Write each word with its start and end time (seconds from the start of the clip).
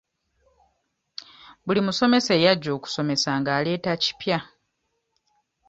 Buli 1.65 1.79
musomesa 1.85 2.31
eyajja 2.37 2.69
okusomesa 2.77 3.29
ng'aleeta 3.39 3.91
kipya. 4.03 4.39